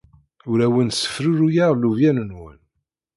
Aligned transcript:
Ur 0.49 0.59
awen-ssefruruyeɣ 0.65 1.71
llubyan-nwen. 1.75 2.59